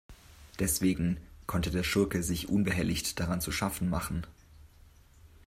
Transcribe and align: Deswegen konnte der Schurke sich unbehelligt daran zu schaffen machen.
Deswegen 0.57 1.17
konnte 1.45 1.69
der 1.69 1.83
Schurke 1.83 2.23
sich 2.23 2.49
unbehelligt 2.49 3.19
daran 3.19 3.39
zu 3.39 3.51
schaffen 3.51 3.87
machen. 3.87 4.25